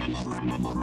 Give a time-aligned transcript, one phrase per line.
[0.00, 0.80] Estrada.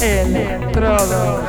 [0.00, 1.48] Electrodos.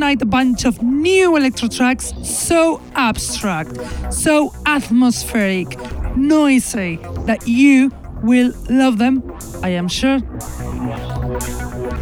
[0.00, 3.78] Tonight a bunch of new electro tracks, so abstract,
[4.10, 5.76] so atmospheric,
[6.16, 6.96] noisy,
[7.26, 9.22] that you will love them,
[9.62, 10.20] I am sure.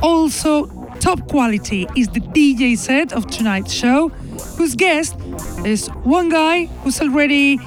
[0.00, 0.66] Also,
[1.00, 4.10] top quality is the DJ set of tonight's show,
[4.56, 5.16] whose guest
[5.66, 7.58] is one guy who's already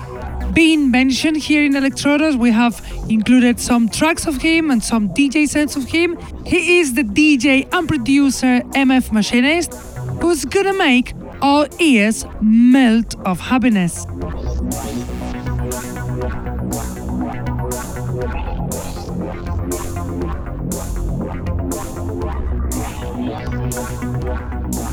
[0.53, 2.38] been mentioned here in Electrodos.
[2.38, 6.18] We have included some tracks of him and some DJ sets of him.
[6.46, 9.91] He is the DJ and producer MF Machinist,
[10.22, 14.06] who's gonna make our ears melt of happiness.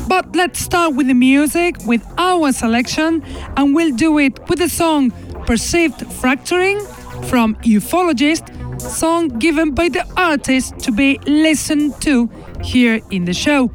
[0.07, 3.23] But let's start with the music, with our selection,
[3.55, 5.11] and we'll do it with the song
[5.45, 6.79] Perceived Fracturing
[7.25, 12.29] from Ufologist, song given by the artist to be listened to
[12.63, 13.71] here in the show.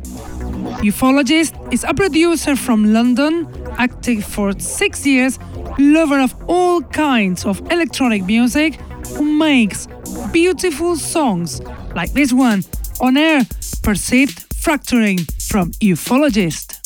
[0.85, 5.39] Ufologist is a producer from London, active for six years,
[5.79, 8.75] lover of all kinds of electronic music,
[9.17, 9.89] who makes
[10.31, 11.63] beautiful songs
[11.95, 12.63] like this one
[13.01, 13.47] on air,
[13.83, 16.84] Perceived Fracturing from Ufologist.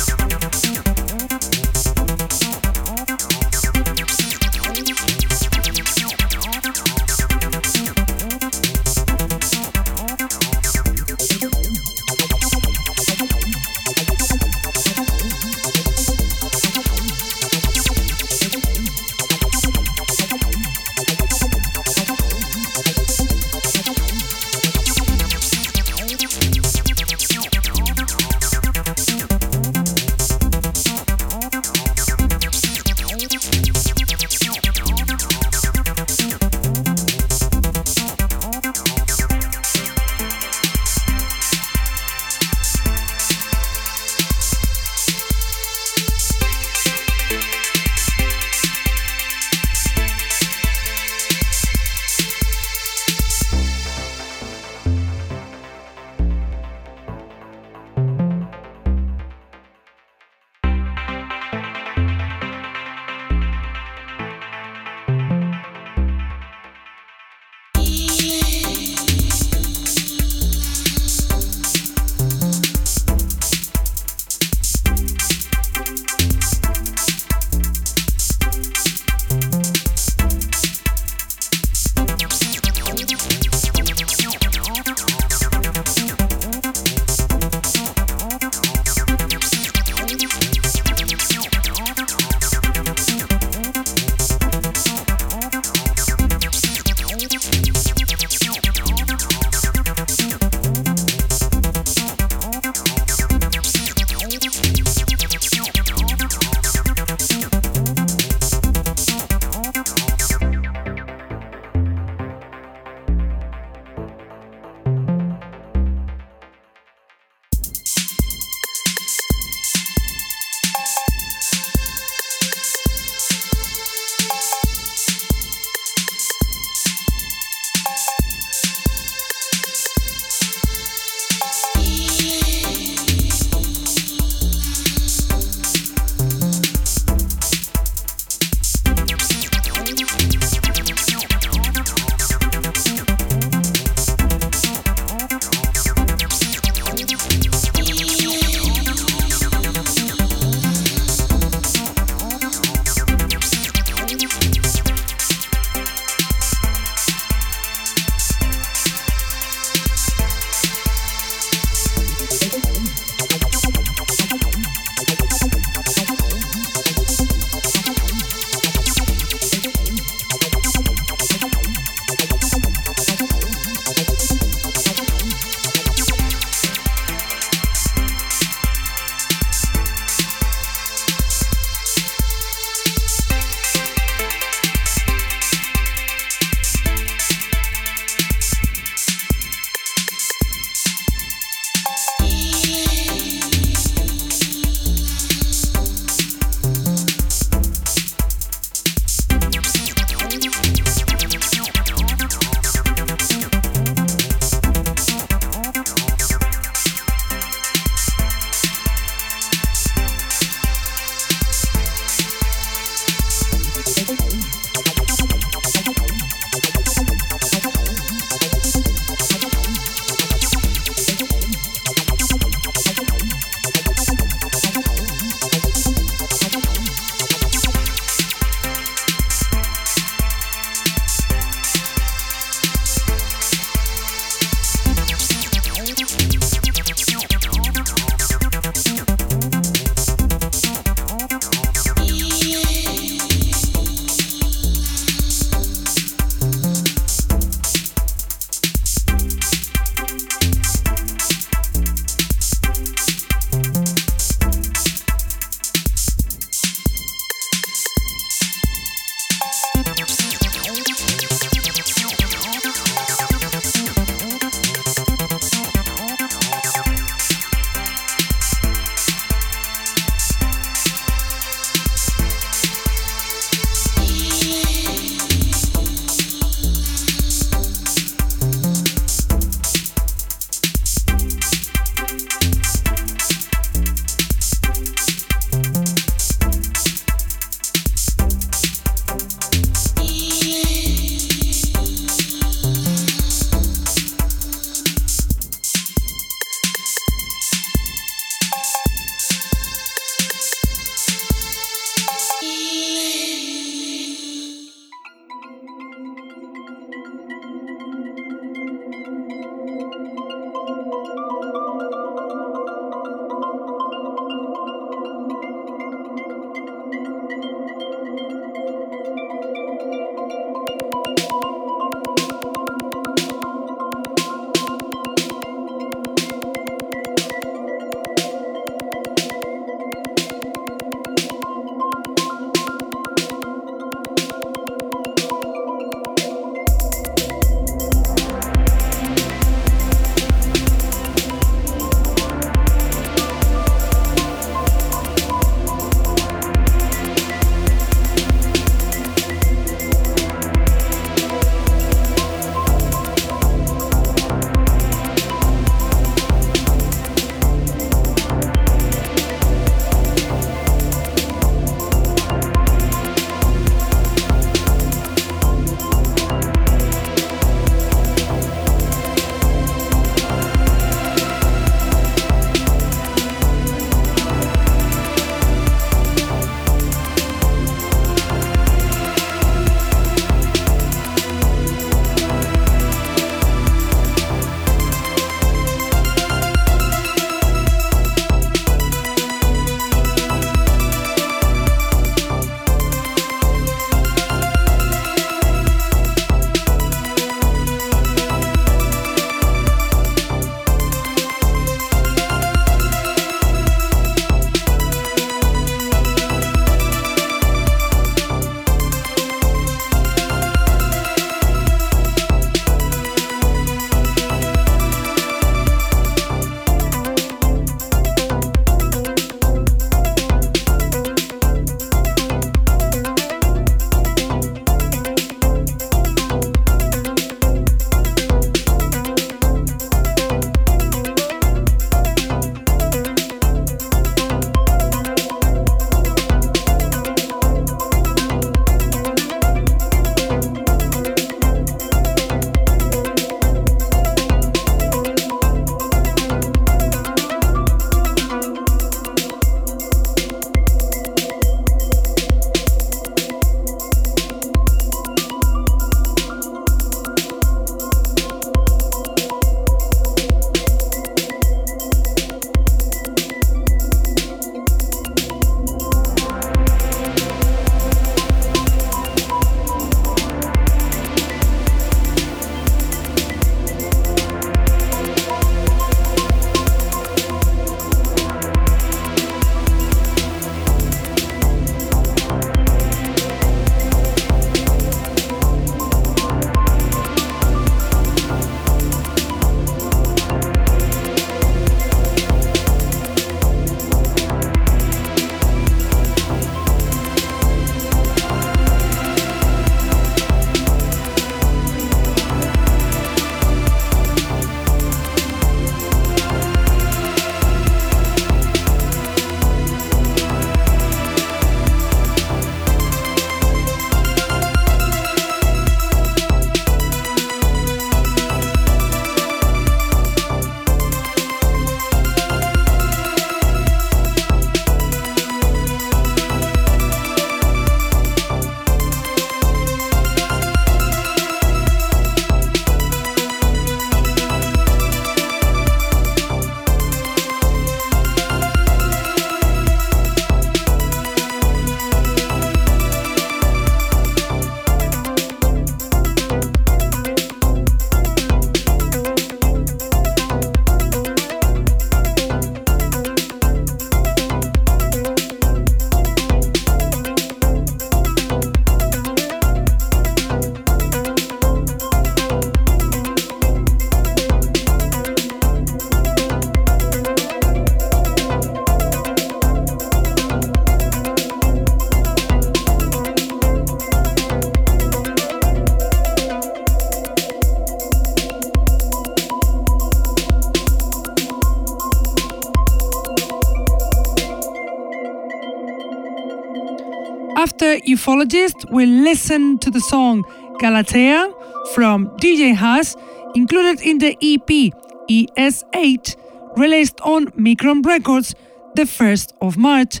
[587.70, 590.24] After Ufologist, we'll listen to the song
[590.58, 591.32] Galatea
[591.72, 592.96] from DJ Haas,
[593.36, 594.72] included in the EP
[595.08, 596.16] ES8,
[596.56, 598.34] released on Micron Records
[598.74, 600.00] the 1st of March.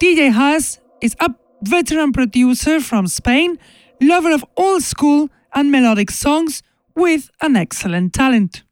[0.00, 3.58] DJ Haas is a veteran producer from Spain,
[4.00, 6.62] lover of old school and melodic songs
[6.94, 8.62] with an excellent talent.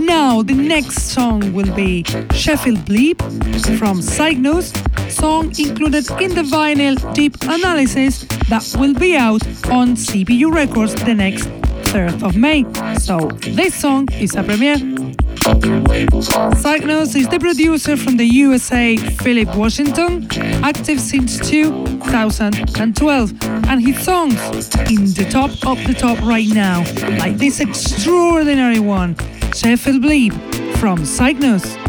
[0.00, 3.18] Now, the next song will be Sheffield Bleep
[3.78, 4.72] from Cygnus,
[5.08, 11.14] song included in the vinyl Deep Analysis that will be out on CPU Records the
[11.14, 11.48] next
[11.92, 12.64] 3rd of May.
[12.98, 14.76] So, this song is a premiere.
[16.54, 20.28] Cygnus is the producer from the USA, Philip Washington,
[20.62, 23.32] active since 2012,
[23.68, 24.38] and his songs
[24.90, 26.84] in the top of the top right now,
[27.18, 29.16] like this extraordinary one,
[29.54, 30.34] Sheffield Bleep
[30.76, 31.87] from Cygnus.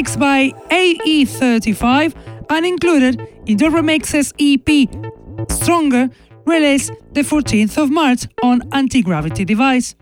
[0.00, 2.14] Remixed by AE35
[2.48, 4.88] and included in the remixes EP
[5.50, 6.08] Stronger,
[6.46, 9.94] released the 14th of March on Anti Gravity Device.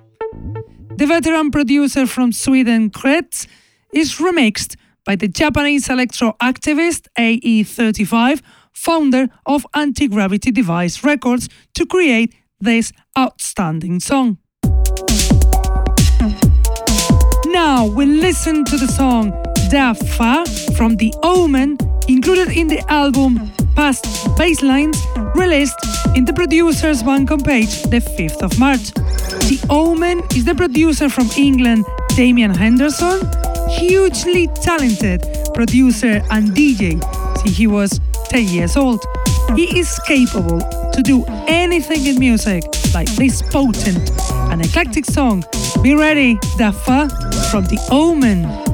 [0.97, 3.47] The veteran producer from Sweden, Kretz,
[3.93, 8.41] is remixed by the Japanese electro activist AE35,
[8.73, 14.39] founder of Anti Gravity Device Records, to create this outstanding song.
[17.47, 21.77] Now we listen to the song Dafa from The Omen,
[22.09, 24.05] included in the album Past
[24.39, 24.97] Baselines,
[25.35, 25.79] released
[26.17, 28.93] in the producer's Bandcamp page the 5th of March.
[29.45, 31.85] The Omen is the producer from England,
[32.17, 33.21] Damian Henderson,
[33.69, 36.99] hugely talented producer and DJ
[37.39, 38.01] since he was
[38.31, 39.05] 10 years old.
[39.55, 40.61] He is capable
[40.93, 44.11] to do anything in music like this potent
[44.51, 45.45] and eclectic song.
[45.83, 47.11] Be ready, Dafa
[47.51, 48.68] from The Omen.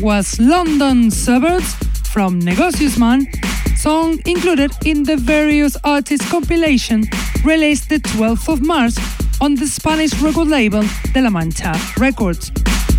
[0.00, 1.74] Was London Suburbs
[2.08, 3.26] from Negocius Man,
[3.76, 7.04] song included in the various artists compilation
[7.44, 8.94] released the 12th of March
[9.40, 10.82] on the Spanish record label
[11.12, 12.50] De La Mancha Records.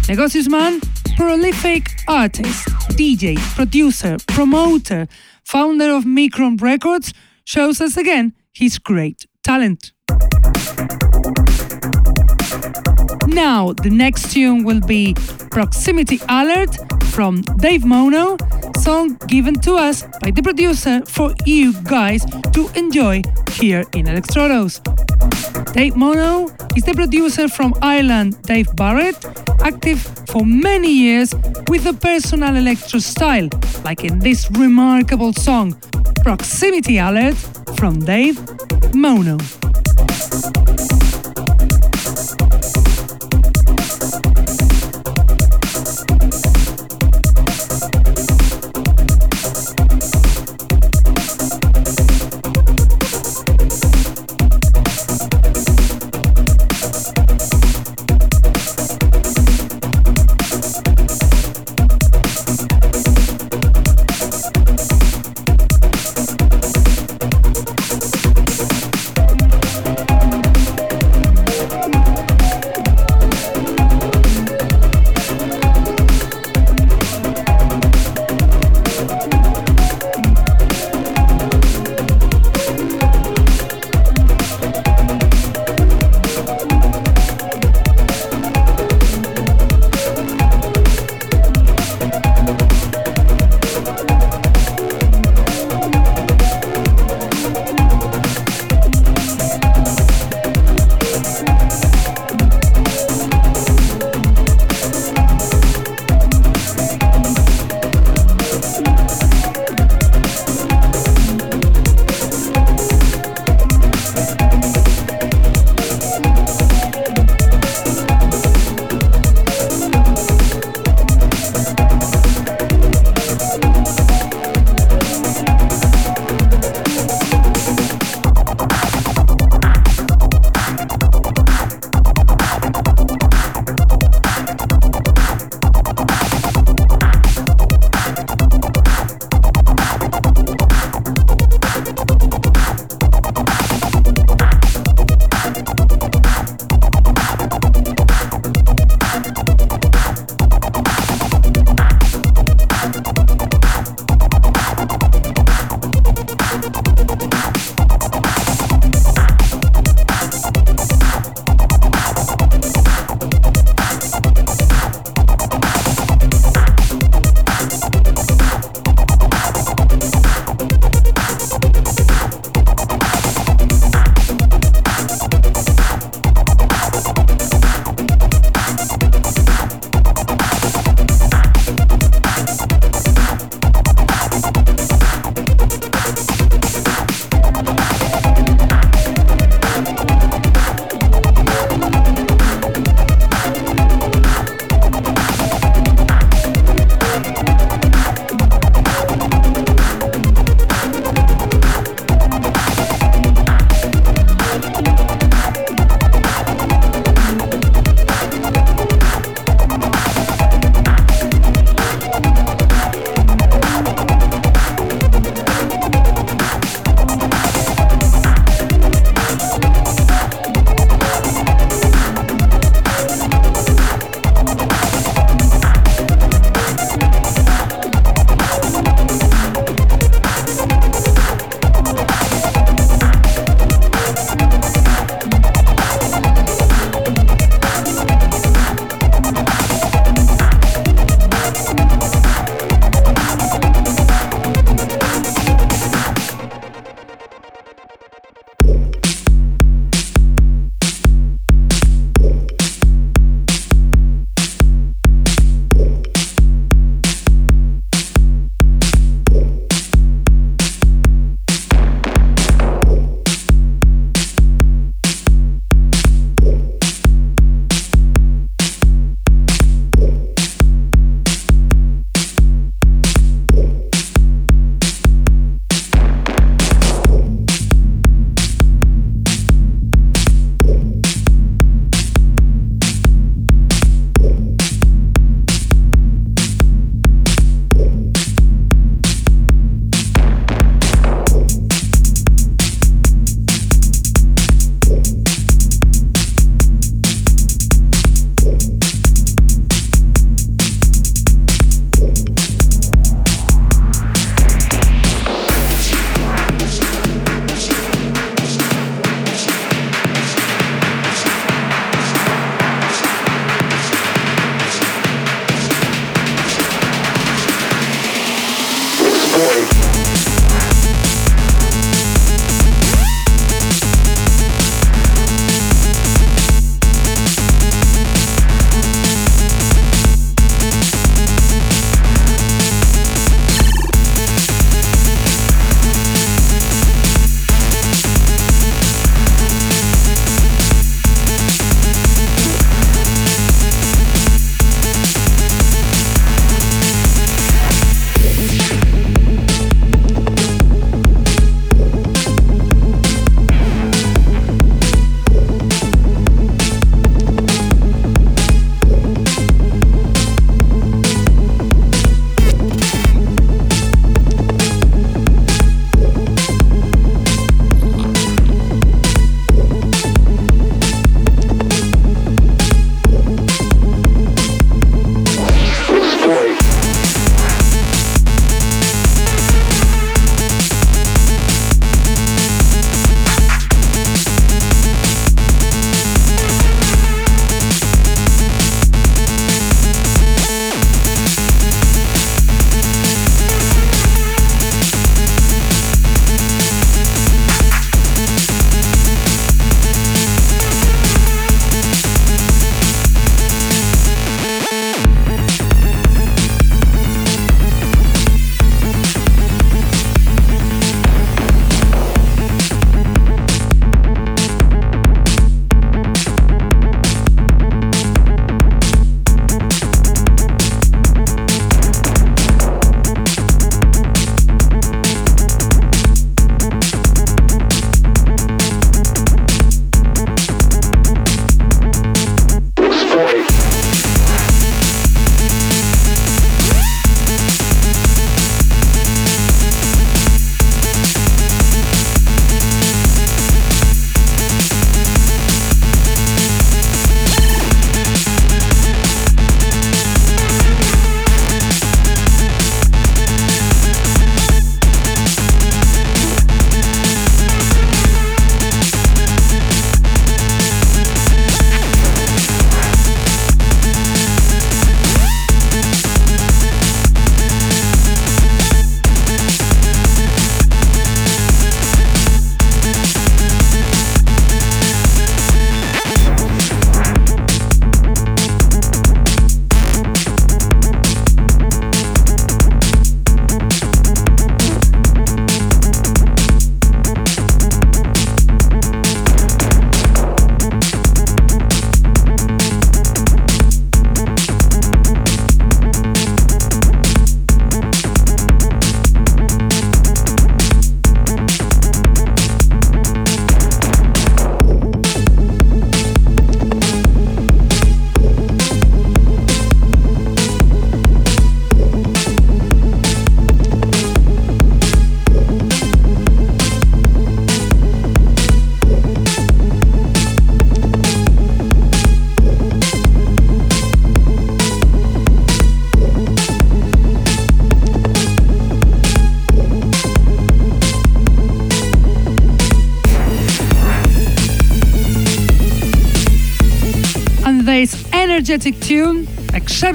[0.07, 0.79] Negocius Man,
[1.15, 5.07] prolific artist, DJ, producer, promoter,
[5.43, 7.13] founder of Micron Records,
[7.45, 9.91] shows us again his great talent.
[13.27, 15.15] Now, the next tune will be
[15.51, 16.77] Proximity Alert
[17.11, 18.37] from Dave Mono,
[18.77, 24.79] song given to us by the producer for you guys to enjoy here in Electrodos.
[25.73, 29.25] Dave Mono is the producer from Ireland, Dave Barrett,
[29.61, 31.33] active for many years
[31.67, 33.49] with a personal electro style,
[33.83, 35.75] like in this remarkable song,
[36.23, 37.35] Proximity Alert
[37.75, 38.39] from Dave
[38.93, 39.37] Mono.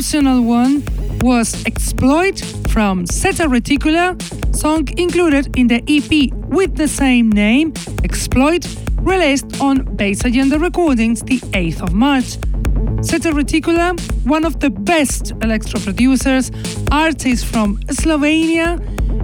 [0.07, 0.84] Exceptional one,
[1.22, 2.38] was Exploit
[2.68, 4.14] from Zeta Reticula,
[4.54, 7.72] song included in the EP with the same name,
[8.04, 8.64] Exploit,
[8.98, 12.38] released on Bass Agenda Recordings the 8th of March.
[13.02, 16.52] Zeta Reticula, one of the best electro producers,
[16.92, 18.78] artists from Slovenia,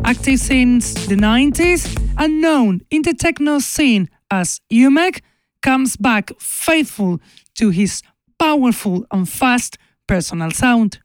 [0.04, 5.20] active since the 90s and known in the techno scene as Umek,
[5.62, 7.20] comes back faithful
[7.54, 8.02] to his
[8.36, 11.00] powerful and fast personal sound.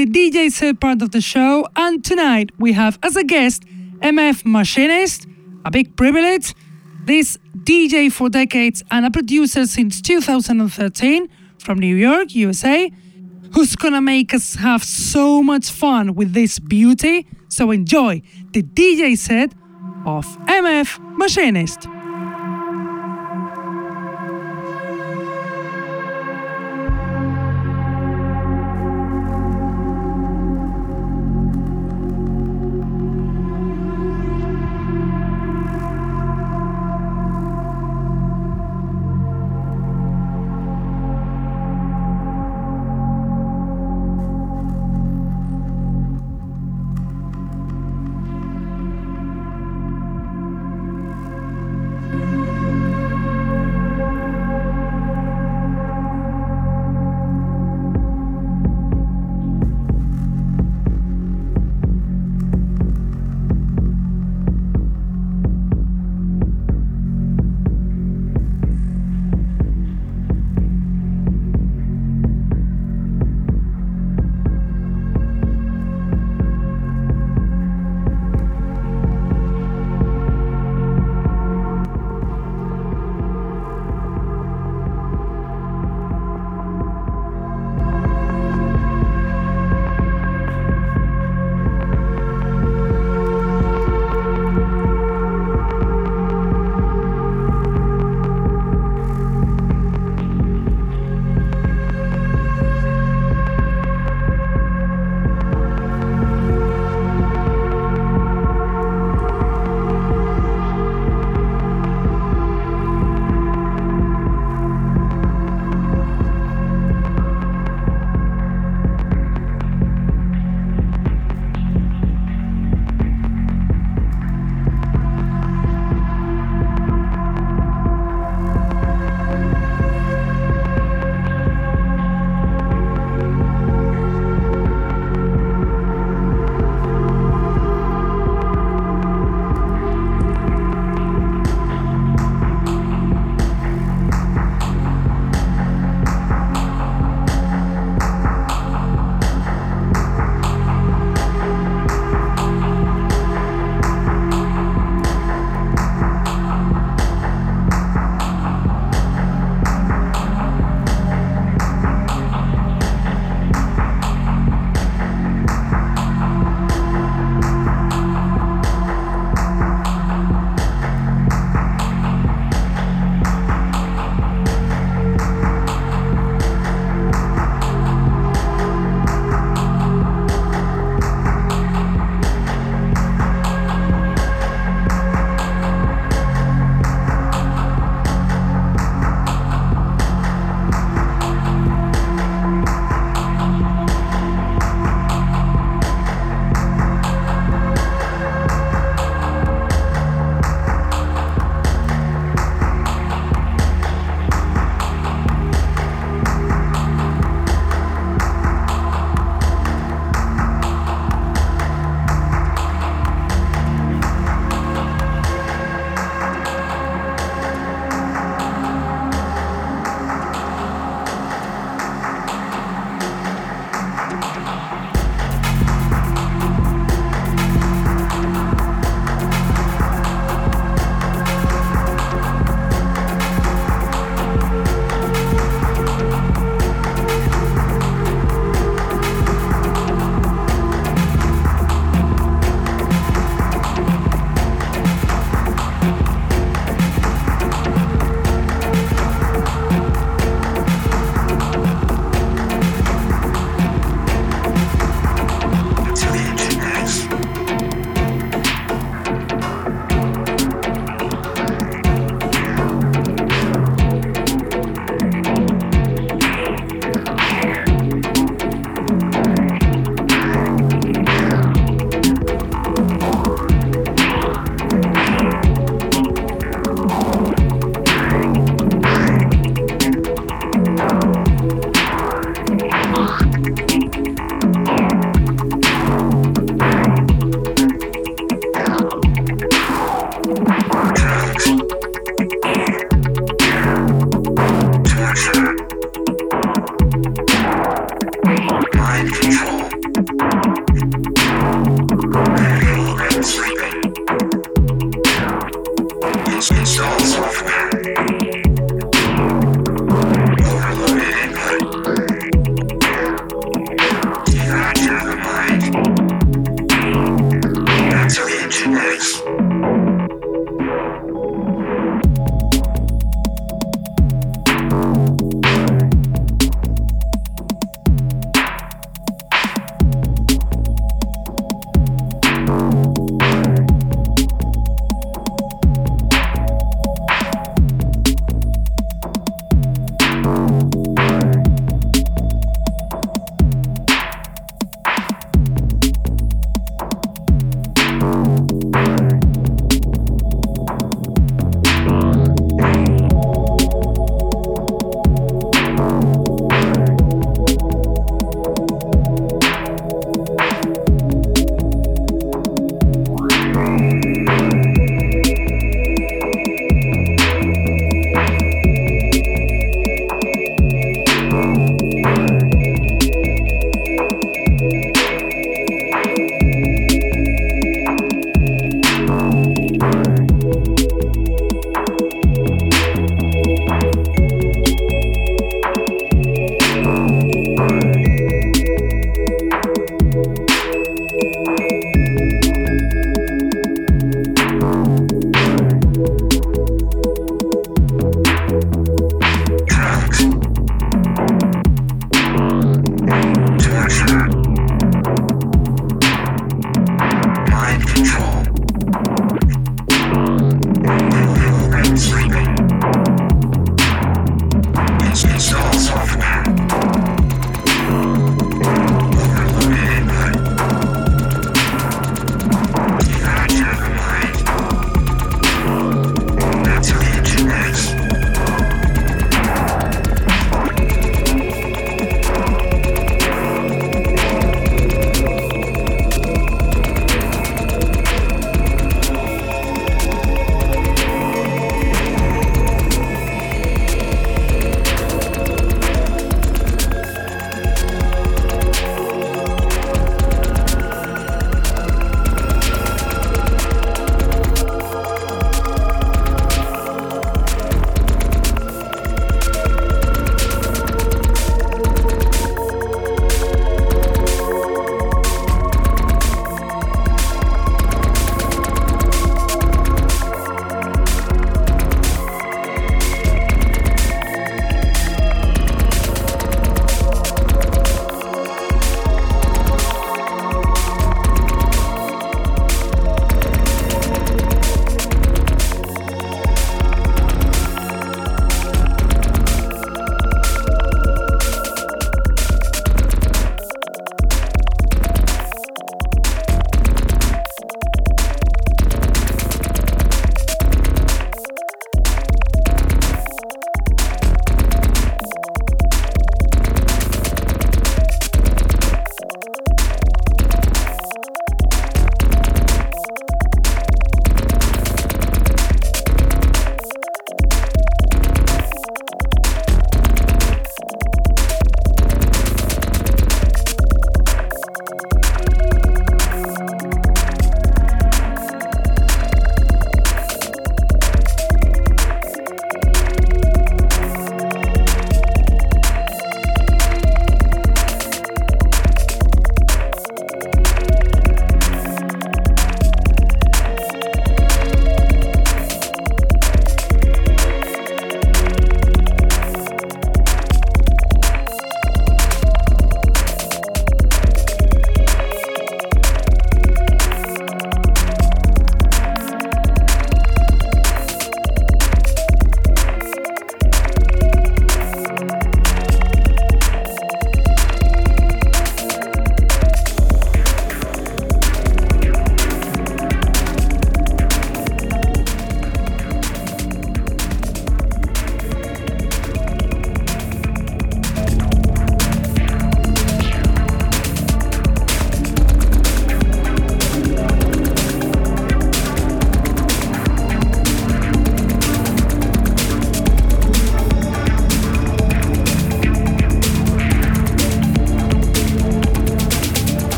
[0.00, 3.64] The DJ set part of the show, and tonight we have as a guest
[4.00, 5.26] MF Machinist,
[5.66, 6.54] a big privilege.
[7.04, 11.28] This DJ for decades and a producer since 2013
[11.58, 12.90] from New York, USA,
[13.52, 17.26] who's gonna make us have so much fun with this beauty.
[17.48, 18.22] So enjoy
[18.52, 19.52] the DJ set
[20.06, 21.99] of MF Machinist.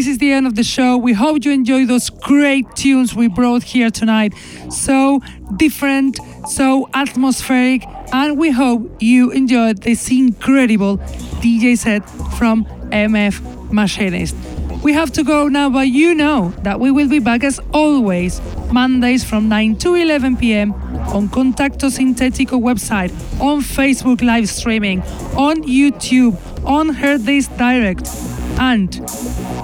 [0.00, 0.96] This is the end of the show.
[0.96, 4.32] We hope you enjoy those great tunes we brought here tonight.
[4.70, 5.20] So
[5.56, 6.18] different,
[6.48, 10.96] so atmospheric, and we hope you enjoyed this incredible
[11.42, 12.08] DJ set
[12.38, 14.34] from MF Machinist.
[14.82, 18.40] We have to go now, but you know that we will be back as always,
[18.72, 20.72] Mondays from 9 to 11 pm
[21.12, 25.02] on Contacto Sintetico website, on Facebook live streaming,
[25.36, 26.86] on YouTube, on
[27.22, 28.29] This Direct.
[28.60, 28.94] And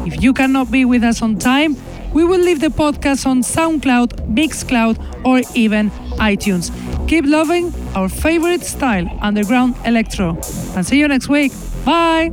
[0.07, 1.77] if you cannot be with us on time,
[2.13, 6.73] we will leave the podcast on SoundCloud, Mixcloud, or even iTunes.
[7.07, 10.31] Keep loving our favorite style, underground electro.
[10.75, 11.53] And see you next week.
[11.85, 12.33] Bye.